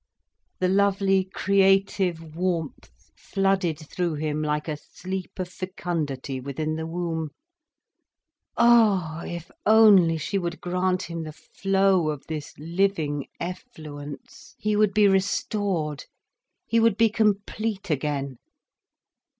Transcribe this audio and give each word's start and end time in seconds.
The 0.57 0.67
lovely 0.67 1.25
creative 1.25 2.35
warmth 2.35 2.89
flooded 3.15 3.77
through 3.77 4.15
him 4.15 4.41
like 4.41 4.67
a 4.67 4.75
sleep 4.75 5.37
of 5.37 5.47
fecundity 5.47 6.39
within 6.39 6.75
the 6.75 6.87
womb. 6.87 7.29
Ah, 8.57 9.21
if 9.25 9.51
only 9.63 10.17
she 10.17 10.39
would 10.39 10.59
grant 10.59 11.03
him 11.03 11.21
the 11.21 11.31
flow 11.33 12.09
of 12.09 12.25
this 12.25 12.57
living 12.57 13.27
effluence, 13.39 14.55
he 14.57 14.75
would 14.75 14.95
be 14.95 15.07
restored, 15.07 16.05
he 16.65 16.79
would 16.79 16.97
be 16.97 17.07
complete 17.11 17.91
again. 17.91 18.39